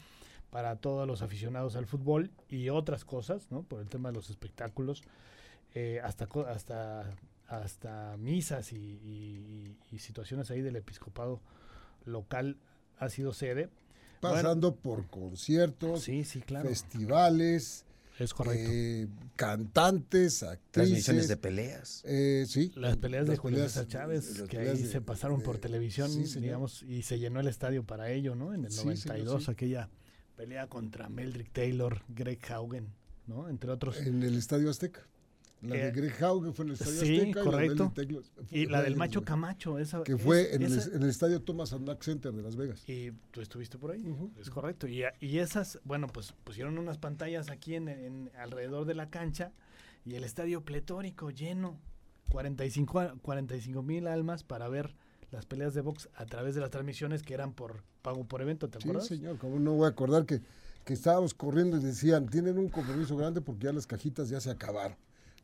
[0.51, 3.63] para todos los aficionados al fútbol y otras cosas, ¿no?
[3.63, 5.03] Por el tema de los espectáculos,
[5.79, 7.11] eh, hasta, co- hasta,
[7.49, 11.43] hasta misas y, y- y situaciones ahí del episcopado
[12.07, 12.57] local
[12.99, 13.69] ha sido sede.
[14.21, 16.67] pasando por conciertos, Sí, sí, claro.
[16.69, 17.85] festivales,
[18.19, 18.71] Es correcto.
[18.73, 20.71] eh, cantantes, actrices.
[20.73, 22.03] Transmisiones de peleas.
[22.07, 22.73] eh, sí.
[22.75, 26.43] Las peleas de Julio César Chávez, que ahí de- se pasaron por televisión, sí, señor.
[26.45, 28.55] digamos, y se llenó el estadio para ello, ¿no?
[28.55, 29.51] En el Sí, señor, 92, sí.
[29.51, 29.91] aquella
[30.37, 32.89] pelea contra Meldrick Taylor, Greg Haugen,
[33.27, 33.49] ¿no?
[33.51, 33.99] Entre otros.
[33.99, 35.07] En el Estadio Azteca.
[35.63, 37.43] La de Greg Haugen fue en el Estadio sí, Azteca.
[37.43, 37.75] correcto.
[37.75, 40.03] Y, la de Melvin Taylor fue- y la del Macho Camacho, esa.
[40.03, 42.57] Que es- fue en, esa- el, en el Estadio Thomas and Mack Center de Las
[42.57, 42.89] Vegas.
[42.89, 44.05] Y tú estuviste por ahí,
[44.39, 44.87] es correcto.
[44.87, 49.53] Y, y esas, bueno, pues pusieron unas pantallas aquí en, en- alrededor de la cancha
[50.05, 51.79] y el estadio pletórico lleno.
[52.29, 54.95] 45 mil almas para ver
[55.31, 58.69] las peleas de box a través de las transmisiones que eran por pago por evento,
[58.69, 59.07] ¿te Sí, acuerdas?
[59.09, 60.41] señor, como no voy a acordar que,
[60.85, 64.51] que estábamos corriendo y decían, tienen un compromiso grande porque ya las cajitas ya se
[64.51, 64.97] acabaron.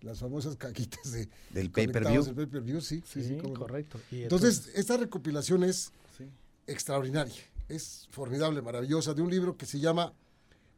[0.02, 2.24] Las famosas cajitas de Del pay-per-view.
[2.24, 4.00] del pay-per-view, sí, sí, Sí, correcto.
[4.10, 6.24] Y Entonces, esta recopilación es sí,
[6.66, 7.34] extraordinaria,
[7.68, 10.12] es formidable, maravillosa, de un libro que se llama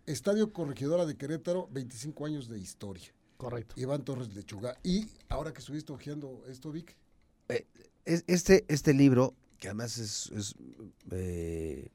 [0.06, 3.10] Estadio Corregidora de Querétaro, 25 años de historia.
[3.38, 3.74] correcto.
[3.78, 4.78] Iván Torres Lechuga.
[4.82, 6.94] Y ahora que estuviste hojeando esto, Vic,
[7.48, 10.54] Es- Este, este libro, que además es, es,
[11.10, 11.88] eh,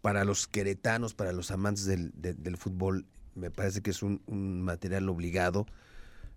[0.00, 4.20] para los queretanos, para los amantes del, de- del fútbol, me parece que es un,
[4.26, 5.66] un material obligado.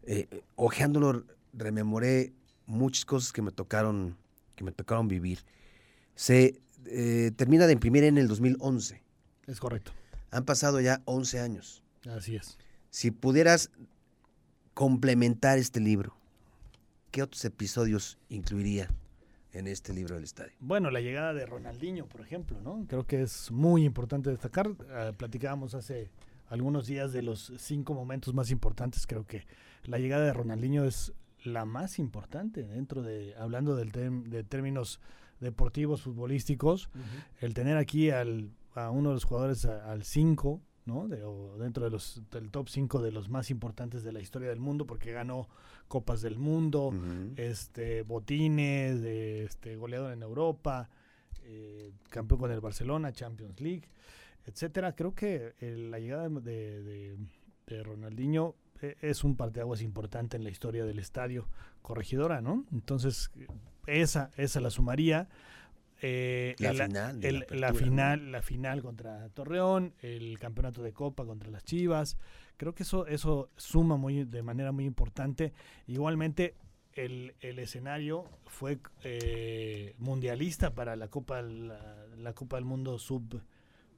[0.07, 2.31] Eh, ojeándolo, rememoré
[2.65, 4.17] muchas cosas que me tocaron,
[4.55, 5.39] que me tocaron vivir.
[6.15, 9.03] Se eh, termina de imprimir en el 2011.
[9.47, 9.91] Es correcto.
[10.31, 11.83] Han pasado ya 11 años.
[12.09, 12.57] Así es.
[12.89, 13.69] Si pudieras
[14.73, 16.15] complementar este libro,
[17.11, 18.89] ¿qué otros episodios incluiría
[19.51, 20.53] en este libro del estadio?
[20.61, 22.85] Bueno, la llegada de Ronaldinho, por ejemplo, ¿no?
[22.87, 24.69] Creo que es muy importante destacar.
[24.89, 26.09] Eh, platicábamos hace
[26.47, 29.05] algunos días de los cinco momentos más importantes.
[29.07, 29.45] Creo que
[29.83, 34.99] la llegada de Ronaldinho es la más importante dentro de, hablando del de términos
[35.39, 36.89] deportivos, futbolísticos,
[37.41, 41.07] el tener aquí al, a uno de los jugadores a- al 5, ¿no?
[41.07, 44.49] De- o dentro de los, del top 5 de los más importantes de la historia
[44.49, 45.47] del mundo, porque ganó
[45.87, 46.91] Copas del Mundo,
[47.37, 50.89] este botines, de, este goleador en Europa,
[51.43, 53.87] eh, campeón con el Barcelona, Champions League,
[54.47, 54.95] etcétera.
[54.95, 57.17] Creo que eh, la llegada de, de-
[57.67, 61.47] de Ronaldinho eh, es un parteaguas importante en la historia del estadio
[61.81, 62.65] corregidora, ¿no?
[62.71, 63.29] Entonces,
[63.85, 65.27] esa, esa la sumaría.
[66.01, 67.75] Eh, La el- final el- la la, apertura, ¿no?
[67.77, 72.17] final, la final contra Torreón, el campeonato de Copa contra las Chivas.
[72.55, 75.53] Creo que eso, eso suma muy, de manera muy importante.
[75.87, 76.53] Igualmente,
[76.93, 83.41] el, el escenario fue eh, mundialista para la Copa, la, la Copa del Mundo sub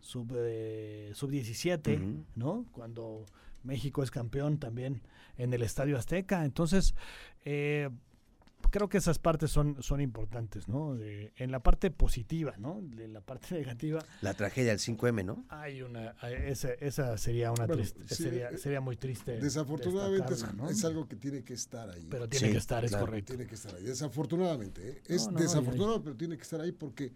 [0.01, 2.25] sub, eh, sub 17, Ujú.
[2.35, 2.65] ¿no?
[2.71, 3.25] Cuando
[3.63, 5.01] México es campeón también
[5.37, 6.45] en el Estadio Azteca.
[6.45, 6.95] Entonces,
[7.45, 7.89] eh,
[8.71, 10.93] creo que esas partes son, son importantes, ¿no?
[10.95, 12.79] De- en la parte positiva, ¿no?
[12.79, 15.43] En la parte negativa La tragedia del 5M, ¿no?
[15.49, 16.11] hay una,
[16.45, 19.39] esa, esa sería una Bueno, triste, sí, sería, eh, sería muy triste.
[19.39, 20.69] desafortunadamente es, ¿no?
[20.69, 22.05] es algo que tiene que estar ahí.
[22.09, 23.05] Pero tiene Sí, que estar, es claro.
[23.07, 23.33] correcto.
[23.33, 23.83] Tiene que estar ahí.
[23.83, 25.01] Desafortunadamente, ¿eh?
[25.07, 27.11] es No, no, y- desafortunado, pero tiene que estar ahí porque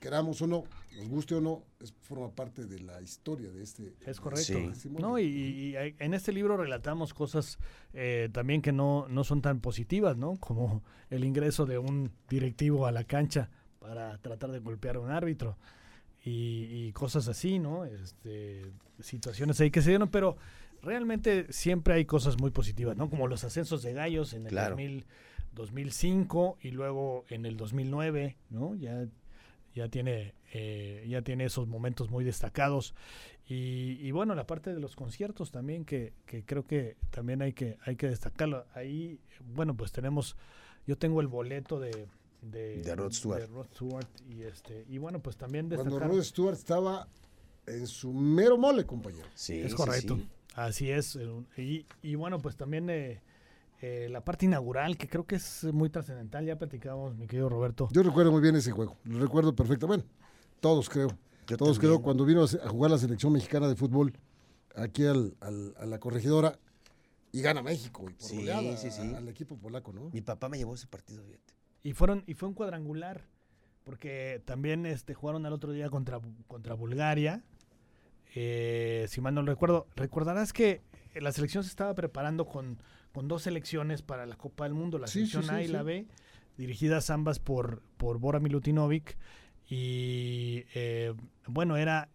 [0.00, 0.64] queramos o no,
[0.96, 3.94] nos guste o no, es, forma parte de la historia de este.
[4.04, 4.54] Es correcto.
[4.70, 5.06] testimonio.
[5.06, 7.58] No, y, y en este libro relatamos cosas
[7.92, 10.36] eh, también que no, no son tan positivas, ¿no?
[10.36, 15.10] Como el ingreso de un directivo a la cancha para tratar de golpear a un
[15.10, 15.56] árbitro
[16.24, 17.84] y, y cosas así, ¿no?
[17.84, 20.36] Este, situaciones ahí que se dieron, pero
[20.82, 23.10] realmente siempre hay cosas muy positivas, ¿no?
[23.10, 24.70] Como los ascensos de gallos en el Claro.
[24.70, 25.04] 2000,
[25.52, 28.74] 2005 y luego en el 2009, ¿no?
[28.74, 29.06] Ya
[29.74, 32.94] ya tiene eh, ya tiene esos momentos muy destacados
[33.46, 37.52] y, y bueno la parte de los conciertos también que, que creo que también hay
[37.52, 39.20] que hay que destacarlo ahí
[39.54, 40.36] bueno pues tenemos
[40.86, 42.08] yo tengo el boleto de
[42.42, 43.40] de, De Rod Stewart.
[43.40, 47.06] de Rod Stewart, y este y bueno pues también Cuando destacar Rod Stewart estaba
[47.66, 49.28] en su mero mole, compañero.
[49.34, 50.28] Sí, es correcto sí.
[50.54, 51.28] así es eh,
[51.58, 53.20] y, y bueno pues también eh,
[53.82, 57.88] eh, la parte inaugural que creo que es muy trascendental ya platicábamos mi querido Roberto
[57.92, 59.86] Yo recuerdo muy bien ese juego, lo recuerdo perfecto.
[59.86, 60.04] Bueno,
[60.60, 61.08] todos creo.
[61.46, 61.92] Yo todos también.
[61.94, 64.12] creo cuando vino a jugar la selección mexicana de fútbol
[64.76, 66.58] aquí al, al- a la corregidora
[67.32, 69.14] y gana México y por Sí, goleada sí, sí.
[69.14, 70.10] al equipo polaco, ¿no?
[70.12, 71.54] Mi papá me llevó a ese partido, fíjate.
[71.82, 73.24] Y fueron y fue un cuadrangular
[73.84, 77.42] porque también este jugaron al otro día contra contra Bulgaria.
[78.34, 80.82] Eh, si mal no recuerdo, recordarás que
[81.14, 82.78] la selección se estaba preparando con,
[83.12, 85.82] con dos selecciones para la Copa del Mundo, la Sí, sí, selección A y la
[85.82, 86.06] B,
[86.56, 89.16] dirigidas ambas por por Bora Milutinovic
[89.68, 91.14] y eh,
[91.46, 92.08] bueno era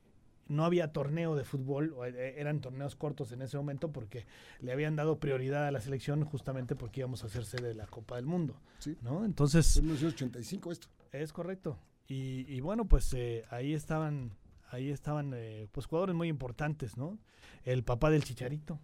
[0.47, 4.27] no había torneo de fútbol, eh, eran torneos cortos en ese momento porque
[4.59, 7.87] le habían dado prioridad a la selección justamente porque íbamos a hacer sede de la
[7.87, 8.95] Copa del Mundo, Sí.
[9.01, 9.25] ¿no?
[9.25, 10.87] Entonces Fue en 1985 esto.
[11.11, 11.79] es correcto.
[12.07, 14.33] Y, y bueno, pues eh, ahí estaban
[14.69, 17.17] ahí estaban eh, pues jugadores muy importantes, ¿no?
[17.63, 18.79] El papá del Chicharito,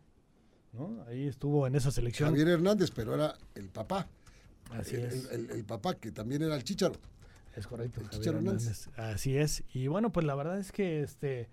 [0.74, 1.04] ¿no?
[1.08, 2.30] Ahí estuvo en esa selección.
[2.30, 4.08] Javier Hernández, pero era el papá.
[4.72, 5.32] Así el, es.
[5.32, 6.96] el- el papá, que también era el chicharo.
[7.56, 8.00] Es correcto.
[8.00, 8.88] El Chicharo Hernández.
[8.96, 9.64] Así es.
[9.74, 11.50] Y bueno, pues la verdad es que este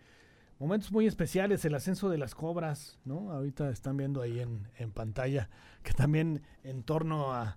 [0.60, 3.30] momentos muy especiales, el ascenso de las cobras, ¿no?
[3.32, 5.48] Ahorita están viendo ahí en, en pantalla
[5.84, 7.56] que también en torno a,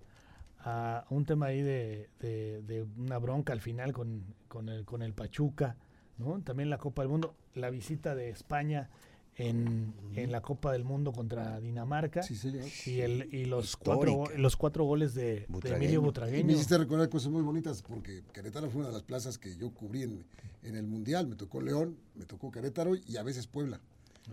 [0.59, 5.01] a un tema ahí de, de- de una bronca al final con, con, el, con
[5.03, 5.77] el Pachuca,
[6.17, 6.41] ¿no?
[6.41, 8.89] También la Copa del Mundo, la visita de España
[9.37, 12.21] en, en la Copa del Mundo contra Dinamarca.
[12.23, 12.65] Sí, señor.
[12.85, 15.77] Y, el, y los, cuatro, los cuatro goles de, de Butragueño.
[15.77, 16.51] Emilio Y me Butragueño.
[16.53, 20.03] hiciste recordar cosas muy bonitas porque Querétaro fue una de las plazas que yo cubrí
[20.03, 20.25] en,
[20.63, 21.27] en el Mundial.
[21.27, 23.79] Me tocó León, me tocó Querétaro y a veces Puebla.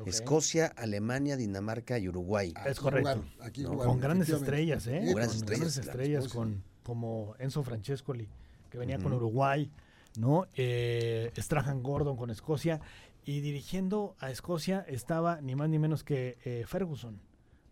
[0.04, 2.52] Escocia, Alemania, Dinamarca y Uruguay.
[2.56, 3.08] Aquí correcto.
[3.10, 5.02] jugaron, aquí No, jugaron, con grandes estrellas, ¿eh?
[5.06, 8.28] Con grandes estrellas, grandes claro, estrellas, con, como Enzo Francescoli,
[8.70, 9.14] que venía con.
[9.14, 9.70] Uruguay,
[10.18, 10.46] ¿no?
[10.56, 12.80] Eh, Strahan Gordon con Escocia.
[13.28, 17.20] Y dirigiendo a Escocia estaba ni más ni menos que eh, Ferguson,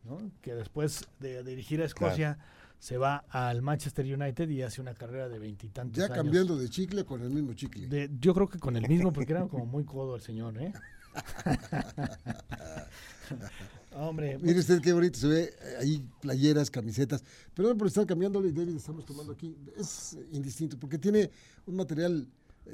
[0.04, 0.18] ¿no?
[0.42, 2.36] Que después de dirigir a Escocia
[2.78, 6.16] se va al Manchester United y hace una carrera de veintitantos Ya años.
[6.18, 7.86] cambiando de chicle con el mismo chicle.
[7.86, 10.74] De- yo creo que con el mismo, porque era como muy codo el señor, ¿eh?
[13.94, 17.24] Hombre, Mire usted qué bonito se ve eh, ahí playeras, camisetas.
[17.54, 19.56] Perdón por estar cambiándole, David, estamos tomando aquí.
[19.74, 21.30] Es indistinto porque tiene
[21.64, 22.28] un material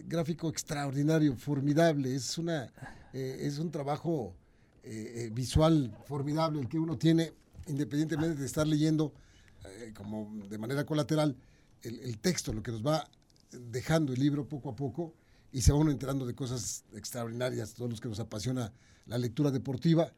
[0.06, 2.14] gráfico extraordinario, formidable.
[2.14, 2.72] Es una
[3.12, 4.34] eh, es un trabajo
[4.82, 7.32] eh, eh, visual formidable el que uno tiene,
[7.66, 9.12] independientemente de estar leyendo
[9.94, 11.36] como de manera colateral
[11.82, 13.08] el, el texto, lo que nos va
[13.70, 15.14] dejando el libro poco a poco
[15.52, 18.72] y se va uno enterando de cosas extraordinarias, todos los que nos apasiona
[19.06, 20.12] la lectura deportiva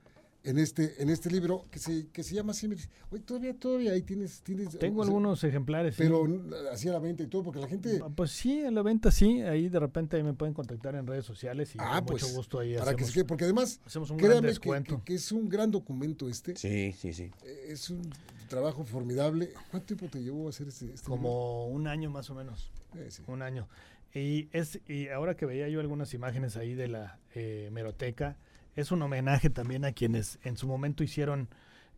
[0.44, 2.68] en este, en este libro que se, que se llama así.
[3.11, 4.42] Oye, todavía, todavía ahí tienes.
[4.42, 5.96] tienes tengo o sea, algunos ejemplares.
[5.96, 6.02] sí.
[6.02, 8.00] Pero n- así a la venta y todo, porque la gente.
[8.04, 11.07] Ah, Pues sí, a la venta sí, ahí de repente ahí me pueden contactar en
[11.07, 13.44] redes sociales y Ah, con mucho pues, gusto ahí para que hacemos, se quede, porque
[13.44, 14.98] además, hacemos un gran que, descuento.
[14.98, 16.54] que- que es un gran documento este.
[16.57, 17.30] Sí, sí, sí.
[17.44, 18.02] eh, Es un
[18.48, 19.50] trabajo formidable.
[19.70, 20.85] ¿Cuánto tiempo te llevó a hacer este?
[20.92, 21.16] este libro?
[21.22, 23.22] Como un año más o menos, Eh, sí.
[23.26, 23.66] un año.
[24.14, 28.37] Y, es, y ahora que veía yo algunas imágenes ahí de la eh, meroteca,
[28.76, 31.48] es un homenaje también a quienes en su momento hicieron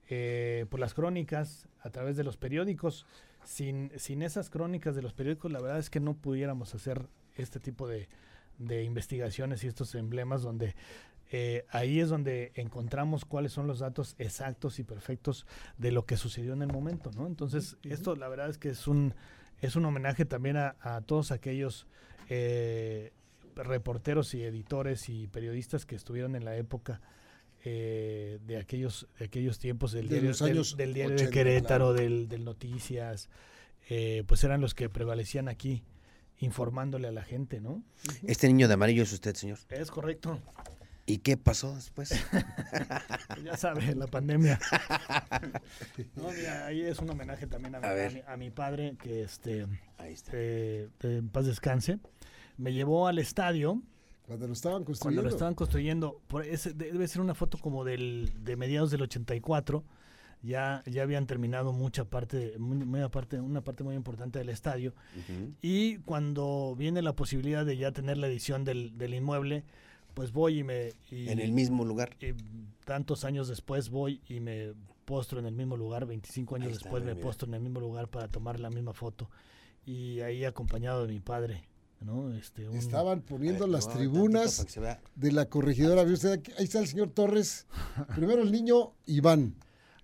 [0.08, 3.06] eh, por las crónicas a través de los periódicos.
[3.44, 7.60] Sin, sin esas crónicas de los periódicos, la verdad es que no pudiéramos hacer este
[7.60, 8.08] tipo de,
[8.58, 10.74] de investigaciones y estos emblemas donde
[11.30, 16.16] eh, ahí es donde encontramos cuáles son los datos exactos y perfectos de lo que
[16.16, 17.26] sucedió en el momento, ¿no?
[17.26, 19.14] Entonces, esto la verdad es que es un,
[19.60, 21.86] es un homenaje también a, a todos aquellos
[22.28, 23.12] eh,
[23.56, 27.00] reporteros y editores y periodistas que estuvieron en la época
[27.64, 31.24] eh, de aquellos de aquellos tiempos del De diario, los del- años del, diario 80,
[31.30, 31.92] de Querétaro, claro.
[31.94, 33.28] del, del Noticias,
[33.88, 35.82] eh, pues eran los que prevalecían aquí
[36.38, 37.82] informándole a la gente, ¿no?
[38.26, 39.58] Este niño de amarillo es usted, señor.
[39.70, 40.38] Es correcto.
[41.06, 42.10] ¿Y qué pasó después?
[43.44, 44.58] Ya sabe, la pandemia.
[46.16, 49.22] No, mira, ahí es un homenaje también a mi, A mi- a mi padre, que
[49.22, 49.66] este,
[49.98, 50.32] Ahí está.
[50.34, 51.98] eh, de- en paz descanse.
[52.58, 53.82] Me llevó al estadio
[54.26, 55.22] Cuando lo estaban cuando construyendo.
[55.22, 56.20] lo estaban construyendo.
[56.28, 59.84] Por ese- de- debe ser una foto como del, de mediados del 84.
[60.42, 64.94] Ya, ya habían terminado mucha parte, muy, muy aparte, una parte muy importante del estadio.
[65.16, 65.52] Ujú.
[65.62, 69.64] Y cuando viene la posibilidad de ya tener la edición del, del inmueble,
[70.14, 70.92] pues voy y me...
[71.10, 72.16] y- En el mismo lugar.
[72.20, 72.32] y
[72.84, 77.02] tantos años después voy y me postro en el mismo lugar, 25 años está, después
[77.04, 77.24] me mira.
[77.24, 79.28] postro en el mismo lugar para tomar la misma foto.
[79.84, 81.64] Y ahí acompañado de mi padre,
[82.00, 82.32] ¿no?
[82.34, 84.66] Este, un- Estaban poniendo ver, las tribunas
[85.14, 86.04] de la corregidora.
[86.04, 86.42] ¿Ve usted?
[86.58, 87.66] Ahí está el señor Torres.
[88.16, 89.56] Primero el niño Iván.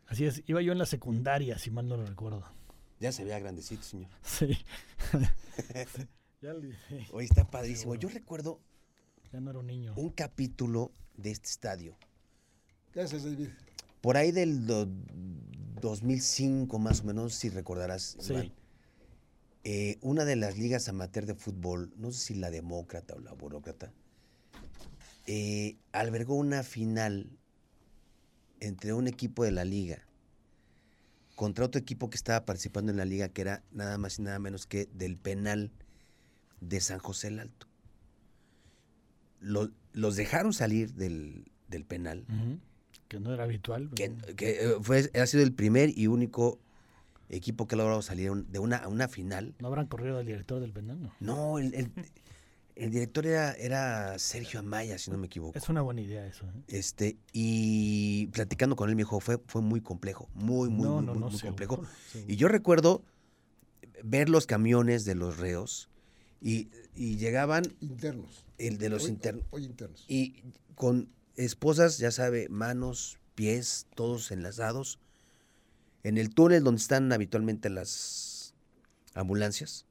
[0.07, 2.45] Así es, iba yo en la secundaria, si mal no lo recuerdo.
[3.01, 4.11] Ya se vea grandecito, señor.
[4.25, 4.57] Sí.
[7.13, 7.95] Hoy está padrísimo.
[7.95, 8.61] Yo recuerdo
[9.33, 9.95] ya no era un niño.
[9.97, 11.97] un capítulo de este estadio.
[12.93, 13.49] Gracias, David.
[14.01, 14.89] Por ahí del do-
[15.81, 18.33] 2005, más o menos, si recordarás, Sí.
[18.33, 18.53] Iván,
[19.65, 23.33] eh, una de las ligas amateur de fútbol, no sé si la demócrata o la
[23.33, 23.93] burócrata,
[25.27, 27.31] eh, albergó una final
[28.61, 30.07] entre un equipo de la liga
[31.37, 34.39] contra otro equipo que estaba participando en la liga, que era nada más y nada
[34.39, 35.71] menos que del penal
[36.61, 37.67] de San José el Alto.
[39.41, 42.25] Lo- los dejaron salir del, del penal.
[43.09, 43.91] Que no era habitual.
[43.95, 46.61] que, que, eh, fue, ha sido el primer y único
[47.29, 49.55] equipo que ha logrado salir de una, a una final.
[49.61, 51.13] ¿No habrán corrido al director del penal?
[51.21, 51.59] No.
[51.59, 51.93] El, el-
[52.75, 55.59] el director era, era Sergio Amaya, si no me equivoco.
[55.59, 56.47] Es una buena idea eso.
[56.47, 56.63] ¿eh?
[56.69, 61.05] Este, y platicando con él me dijo, fue, fue muy complejo, muy, muy, no, muy,
[61.07, 61.85] no, muy, no, muy seguro, complejo.
[62.11, 62.33] seguro.
[62.33, 63.05] Y yo recuerdo
[64.03, 65.91] ver los camiones de los reos
[66.41, 68.47] Y, y llegaban Internos.
[68.57, 69.45] el de los Hoy- internos.
[69.51, 70.05] Hoy internos.
[70.09, 70.43] Y
[70.75, 74.99] con esposas, ya sabe, manos, pies, todos enlazados.
[76.03, 78.55] En el túnel donde están habitualmente las
[79.15, 79.87] ambulancias.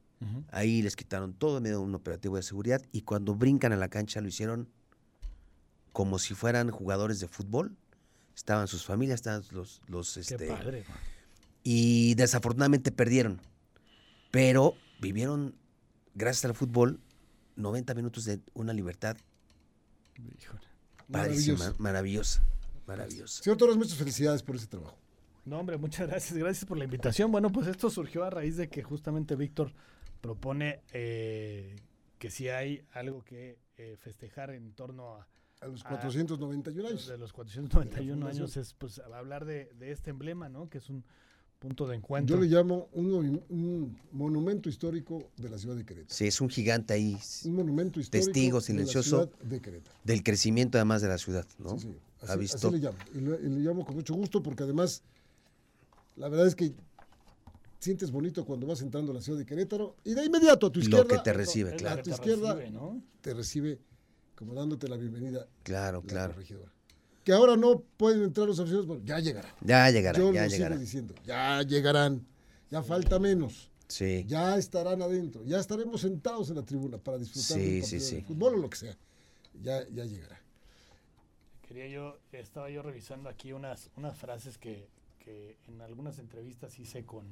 [0.51, 2.81] Ahí les quitaron todo en medio de un operativo de seguridad.
[2.91, 4.69] Y cuando brincan a la cancha lo hicieron
[5.93, 7.75] como si fueran jugadores de fútbol.
[8.35, 9.81] Estaban sus familias, estaban los...
[9.87, 10.85] los Qué este, padre.
[11.63, 13.41] y desafortunadamente perdieron.
[14.31, 15.55] Pero vivieron,
[16.13, 16.99] gracias al fútbol,
[17.55, 19.17] 90 minutos de una libertad
[20.15, 20.59] Híjole.
[21.11, 21.81] padrísima, Maravilloso.
[21.81, 22.43] maravillosa.
[22.87, 23.43] Maravillosa.
[23.43, 24.97] Señor Torres, muchas felicidades por ese trabajo.
[25.45, 26.37] No, hombre, muchas gracias.
[26.37, 27.31] Gracias por la invitación.
[27.31, 29.71] Bueno, pues esto surgió a raíz de que justamente Víctor
[30.21, 31.75] propone eh,
[32.19, 35.27] que si hay algo que eh, festejar en torno a,
[35.61, 37.07] A los Ah, 491 años.
[37.07, 38.23] de los 491 fundación.
[38.43, 40.69] años es pues hablar de, de este emblema, ¿no?
[40.69, 41.03] Que es un
[41.57, 42.35] punto de encuentro.
[42.35, 46.13] Yo le llamo un, un monumento histórico de la ciudad de Querétaro.
[46.13, 49.17] Sí, es un gigante ahí Un monumento histórico Testigo de silencioso.
[49.17, 49.95] la ciudad de Querétaro.
[50.03, 51.77] del crecimiento además de la ciudad, ¿no?
[51.79, 51.97] Sí, sí.
[52.21, 52.67] Ha Así, visto.
[52.67, 52.97] así le llamo.
[53.13, 55.03] Y le, y le llamo con mucho gusto porque además,
[56.15, 56.73] la verdad es que
[57.79, 60.79] sientes bonito cuando vas entrando a la ciudad de Querétaro y de inmediato a tu
[60.79, 61.07] Lo izquierda.
[61.17, 61.99] que te recibe, lo claro.
[61.99, 63.01] A tu te izquierda recibe, ¿no?
[63.21, 63.79] te recibe
[64.35, 66.33] como dándote la bienvenida Claro, la claro.
[66.33, 66.71] corregidora.
[67.23, 69.51] Que ahora no pueden entrar los aficionados, bueno, ya llegarán.
[69.61, 70.75] Ya llegará, Yo ya lo llegará.
[70.75, 72.25] sigo diciendo, ya llegarán.
[72.71, 73.69] Ya falta menos.
[73.87, 74.23] Sí.
[74.27, 75.43] Ya estarán adentro.
[75.45, 78.15] Ya estaremos sentados en la tribuna para disfrutar Sí, del sí, sí.
[78.17, 78.97] de fútbol o lo que sea.
[79.61, 80.41] Ya, ya llegará.
[81.67, 84.87] Quería yo, estaba yo revisando aquí unas, unas frases que,
[85.23, 87.25] que en algunas entrevistas hice con,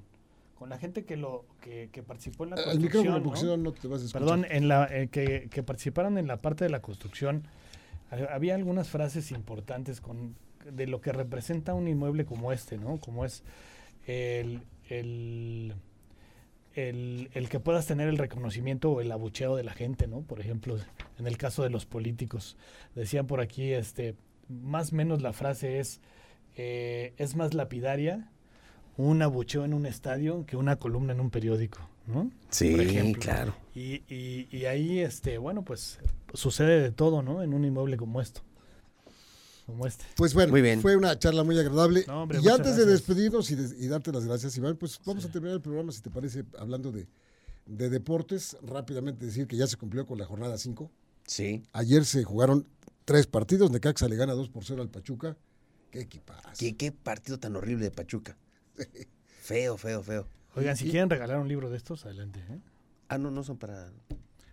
[0.55, 3.23] con la gente que lo que, que participó en la El micrófono, construcción.
[3.23, 3.35] ¿no?
[3.35, 4.21] si no, no te vas a escuchar.
[4.21, 7.43] Perdón, en la, eh, que, que participaron en la parte de la construcción,
[8.11, 10.35] ha- había algunas frases importantes con,
[10.71, 12.97] de lo que representa un inmueble como este, ¿no?
[12.99, 13.43] Como es
[14.07, 15.73] el, el,
[16.75, 20.21] el, el que puedas tener el reconocimiento o el abucheo de la gente, ¿no?
[20.21, 20.77] Por ejemplo,
[21.17, 22.55] en el caso de los políticos,
[22.95, 24.15] decían por aquí, este,
[24.47, 26.01] más o menos la frase es,
[26.55, 28.29] eh, es más lapidaria
[28.97, 32.31] un abucheo en un estadio que una columna en un periódico, ¿no?
[32.49, 33.21] Sí, por ejemplo.
[33.21, 33.55] claro.
[33.73, 35.99] Y, y, y ahí, este, bueno, pues
[36.33, 37.41] sucede de todo, ¿no?
[37.41, 38.41] En un inmueble como esto.
[39.65, 40.03] Como este.
[40.15, 40.81] Pues bueno, Muy bien.
[40.81, 42.03] fue una charla muy agradable.
[42.07, 45.23] No, hombre, y antes de despedirnos y, de- y darte las gracias, Iván, pues vamos
[45.25, 47.07] a terminar el programa, si te parece, hablando de,
[47.67, 48.57] de deportes.
[48.63, 50.89] Rápidamente decir que ya se cumplió con la jornada 5.
[51.27, 51.63] Sí.
[51.71, 52.65] Ayer se jugaron
[53.05, 53.69] tres partidos.
[53.69, 55.37] Necaxa le gana 2 por 0 al Pachuca.
[55.91, 56.49] Qué equipazo.
[56.57, 58.37] ¿Qué, qué partido tan horrible de Pachuca.
[59.41, 60.27] Feo, feo, feo.
[60.55, 62.39] Oigan, si quieren regalar un libro de estos, adelante.
[62.49, 62.59] ¿eh?
[63.07, 63.91] Ah, no, no son para.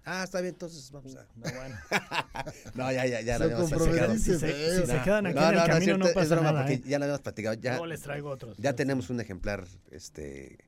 [0.04, 1.26] Ah, está bien, entonces vamos a.
[1.34, 1.76] No, bueno.
[2.74, 3.38] No, ya, ya, ya.
[3.38, 5.68] Se lo habíamos Si se, si se quedan aquí No, en el no, no, es
[5.68, 6.60] camino, cierto, no es pasa broma, nada.
[6.64, 6.82] porque ¿eh?
[6.86, 7.54] ya lo habíamos platicado.
[7.60, 8.56] Ya, les traigo otros.
[8.58, 10.58] ya tenemos un ejemplar este,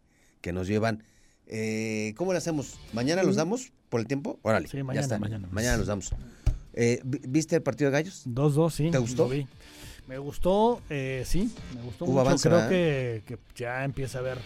[0.41, 1.05] que nos llevan.
[1.47, 2.79] Eh, ¿Cómo le hacemos?
[2.93, 4.39] ¿Mañana los damos por el tiempo?
[4.43, 4.69] Órale.
[4.69, 5.19] Sí, ya mañana, está.
[5.19, 5.77] mañana.
[5.79, 6.11] los damos.
[6.75, 8.27] Eh, ¿vi- ¿Viste el partido de gallos?
[8.27, 8.91] 2-2, sí.
[8.91, 9.25] ¿Te gustó?
[9.25, 9.47] lo vi.
[10.09, 12.21] Me gustó, eh, sí, me gustó Hubo mucho.
[12.23, 14.39] avance, Creo que, que ya empieza a ver.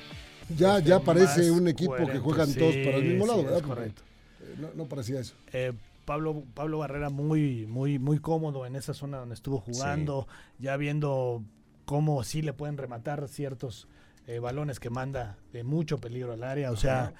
[0.57, 3.41] Ya, este, ya parece más un equipo que juegan todos para el mismo Sí, lado,
[3.41, 3.63] sí, ¿verdad?
[3.63, 4.03] correcto.
[4.41, 5.35] eh, no, no parecía eso.
[5.53, 5.73] Eh,
[6.05, 10.27] Pablo, Pablo Barrera muy, muy, muy cómodo en esa zona donde estuvo jugando,
[10.59, 11.43] ya viendo
[11.85, 13.87] cómo sí le pueden rematar ciertos
[14.27, 16.73] eh, balones que manda de mucho peligro al área.
[16.73, 17.13] O sea,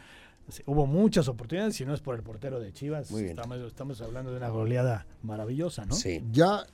[0.49, 3.09] sí, hubo muchas oportunidades, si no es por el portero de Chivas.
[3.13, 3.39] Muy bien.
[3.39, 5.95] Estamos, estamos hablando de una goleada maravillosa, ¿no?
[5.95, 6.21] Sí.
[6.33, 6.65] Ya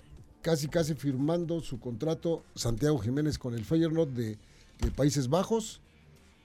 [0.43, 4.39] casi, casi firmando su contrato Santiago Jiménez con el Feyenoord de,
[4.81, 5.81] de Países Bajos.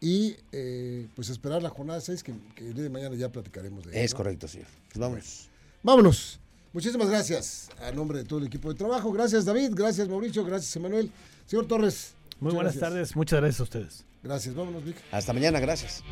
[0.01, 3.86] Y eh, pues esperar la jornada 6, que, que el día de mañana ya platicaremos
[3.86, 4.17] de Es ello, ¿no?
[4.17, 4.67] correcto, señor.
[4.89, 5.49] Pues vamos.
[5.82, 6.39] Vámonos.
[6.73, 9.12] Muchísimas gracias a nombre de todo el equipo de trabajo.
[9.12, 11.12] Gracias David, gracias Mauricio, gracias Emanuel.
[11.45, 12.15] Señor Torres.
[12.39, 12.89] Muy muchas buenas gracias.
[12.91, 14.06] tardes, muchas gracias a ustedes.
[14.23, 14.95] Gracias, vámonos Vic.
[15.12, 16.03] Hasta mañana, gracias.